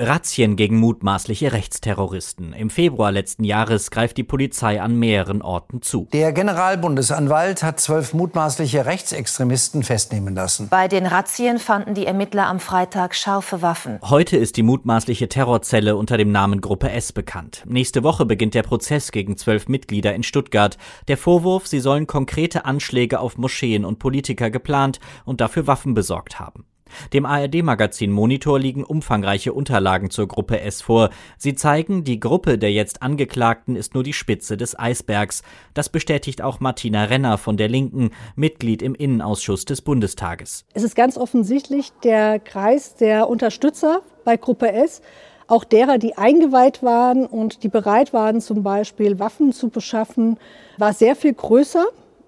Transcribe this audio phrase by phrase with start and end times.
[0.00, 2.52] Razzien gegen mutmaßliche Rechtsterroristen.
[2.52, 6.06] Im Februar letzten Jahres greift die Polizei an mehreren Orten zu.
[6.12, 10.68] Der Generalbundesanwalt hat zwölf mutmaßliche Rechtsextremisten festnehmen lassen.
[10.68, 13.98] Bei den Razzien fanden die Ermittler am Freitag scharfe Waffen.
[14.02, 17.64] Heute ist die mutmaßliche Terrorzelle unter dem Namen Gruppe S bekannt.
[17.66, 20.78] Nächste Woche beginnt der Prozess gegen zwölf Mitglieder in Stuttgart.
[21.08, 26.38] Der Vorwurf, sie sollen konkrete Anschläge auf Moscheen und Politiker geplant und dafür Waffen besorgt
[26.38, 26.67] haben.
[27.12, 31.10] Dem ARD-Magazin Monitor liegen umfangreiche Unterlagen zur Gruppe S vor.
[31.36, 35.42] Sie zeigen, die Gruppe der jetzt Angeklagten ist nur die Spitze des Eisbergs.
[35.74, 40.64] Das bestätigt auch Martina Renner von der Linken, Mitglied im Innenausschuss des Bundestages.
[40.74, 45.02] Es ist ganz offensichtlich der Kreis der Unterstützer bei Gruppe S
[45.48, 50.38] auch derer, die eingeweiht waren und die bereit waren, zum Beispiel Waffen zu beschaffen,
[50.76, 51.86] war sehr viel größer.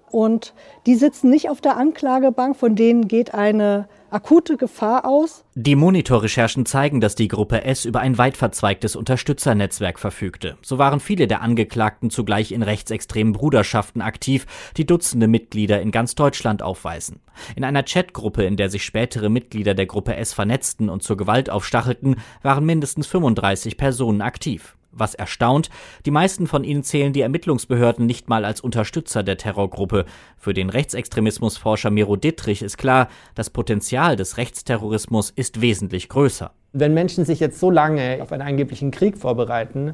[0.09, 0.53] Und
[0.85, 5.45] die sitzen nicht auf der Anklagebank, von denen geht eine akute Gefahr aus.
[5.55, 10.57] Die Monitorrecherchen zeigen, dass die Gruppe S über ein weit verzweigtes Unterstützernetzwerk verfügte.
[10.61, 14.45] So waren viele der Angeklagten zugleich in rechtsextremen Bruderschaften aktiv,
[14.77, 17.21] die Dutzende Mitglieder in ganz Deutschland aufweisen.
[17.55, 21.49] In einer Chatgruppe, in der sich spätere Mitglieder der Gruppe S vernetzten und zur Gewalt
[21.49, 24.75] aufstachelten, waren mindestens 35 Personen aktiv.
[24.91, 25.69] Was erstaunt,
[26.05, 30.05] die meisten von ihnen zählen die Ermittlungsbehörden nicht mal als Unterstützer der Terrorgruppe.
[30.37, 36.51] Für den Rechtsextremismusforscher Miro Dittrich ist klar, das Potenzial des Rechtsterrorismus ist wesentlich größer.
[36.73, 39.93] Wenn Menschen sich jetzt so lange auf einen angeblichen Krieg vorbereiten,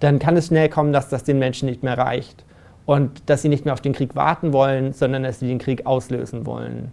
[0.00, 2.44] dann kann es schnell kommen, dass das den Menschen nicht mehr reicht
[2.86, 5.86] und dass sie nicht mehr auf den Krieg warten wollen, sondern dass sie den Krieg
[5.86, 6.92] auslösen wollen.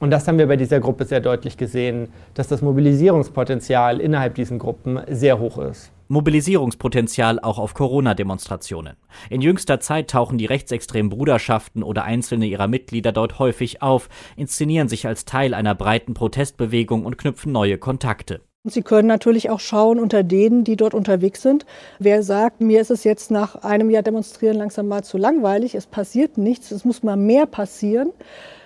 [0.00, 4.56] Und das haben wir bei dieser Gruppe sehr deutlich gesehen, dass das Mobilisierungspotenzial innerhalb dieser
[4.56, 5.92] Gruppen sehr hoch ist.
[6.08, 8.96] Mobilisierungspotenzial auch auf Corona-Demonstrationen.
[9.30, 14.88] In jüngster Zeit tauchen die rechtsextremen Bruderschaften oder einzelne ihrer Mitglieder dort häufig auf, inszenieren
[14.88, 18.40] sich als Teil einer breiten Protestbewegung und knüpfen neue Kontakte.
[18.64, 21.64] Sie können natürlich auch schauen unter denen, die dort unterwegs sind.
[21.98, 25.86] Wer sagt, mir ist es jetzt nach einem Jahr Demonstrieren langsam mal zu langweilig, es
[25.86, 28.10] passiert nichts, es muss mal mehr passieren.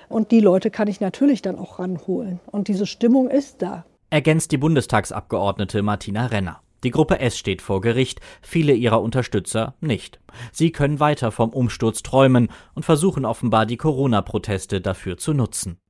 [0.09, 2.41] Und die Leute kann ich natürlich dann auch ranholen.
[2.51, 3.85] Und diese Stimmung ist da.
[4.11, 6.62] Ergänzt die Bundestagsabgeordnete Martina Renner.
[6.85, 10.21] Die Gruppe S steht vor Gericht, viele ihrer Unterstützer nicht.
[10.51, 15.82] Sie können weiter vom Umsturz träumen und versuchen offenbar die Corona-Proteste dafür zu nutzen.